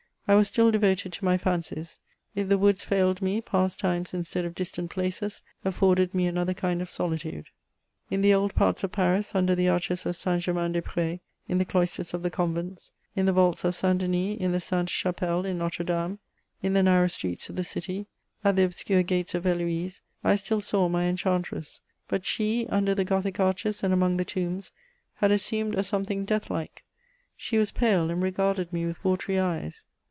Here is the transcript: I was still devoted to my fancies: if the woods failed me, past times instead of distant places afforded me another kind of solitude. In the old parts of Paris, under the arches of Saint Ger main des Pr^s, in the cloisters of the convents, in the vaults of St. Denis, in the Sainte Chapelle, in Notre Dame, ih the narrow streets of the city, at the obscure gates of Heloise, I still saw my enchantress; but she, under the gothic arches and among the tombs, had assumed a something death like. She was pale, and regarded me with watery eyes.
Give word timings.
I 0.27 0.35
was 0.35 0.47
still 0.47 0.71
devoted 0.71 1.11
to 1.11 1.25
my 1.25 1.37
fancies: 1.37 1.97
if 2.35 2.47
the 2.47 2.57
woods 2.57 2.85
failed 2.85 3.21
me, 3.21 3.41
past 3.41 3.79
times 3.81 4.13
instead 4.13 4.45
of 4.45 4.55
distant 4.55 4.89
places 4.89 5.41
afforded 5.65 6.13
me 6.13 6.25
another 6.25 6.53
kind 6.53 6.81
of 6.81 6.89
solitude. 6.89 7.47
In 8.09 8.21
the 8.21 8.33
old 8.33 8.55
parts 8.55 8.81
of 8.85 8.93
Paris, 8.93 9.35
under 9.35 9.55
the 9.55 9.67
arches 9.67 10.05
of 10.05 10.15
Saint 10.15 10.43
Ger 10.43 10.53
main 10.53 10.71
des 10.71 10.79
Pr^s, 10.83 11.19
in 11.49 11.57
the 11.57 11.65
cloisters 11.65 12.13
of 12.13 12.21
the 12.21 12.29
convents, 12.29 12.93
in 13.13 13.25
the 13.25 13.33
vaults 13.33 13.65
of 13.65 13.75
St. 13.75 13.97
Denis, 13.99 14.37
in 14.39 14.53
the 14.53 14.61
Sainte 14.61 14.89
Chapelle, 14.89 15.43
in 15.43 15.57
Notre 15.57 15.83
Dame, 15.83 16.17
ih 16.63 16.69
the 16.71 16.83
narrow 16.83 17.07
streets 17.07 17.49
of 17.49 17.57
the 17.57 17.65
city, 17.65 18.07
at 18.41 18.55
the 18.55 18.63
obscure 18.63 19.03
gates 19.03 19.35
of 19.35 19.43
Heloise, 19.43 19.99
I 20.23 20.37
still 20.37 20.61
saw 20.61 20.87
my 20.87 21.05
enchantress; 21.07 21.81
but 22.07 22.25
she, 22.25 22.67
under 22.69 22.95
the 22.95 23.03
gothic 23.03 23.37
arches 23.41 23.83
and 23.83 23.91
among 23.93 24.15
the 24.15 24.23
tombs, 24.23 24.71
had 25.15 25.29
assumed 25.33 25.75
a 25.75 25.83
something 25.83 26.23
death 26.23 26.49
like. 26.49 26.85
She 27.35 27.57
was 27.57 27.73
pale, 27.73 28.09
and 28.09 28.23
regarded 28.23 28.71
me 28.71 28.85
with 28.85 29.03
watery 29.03 29.37
eyes. 29.37 29.83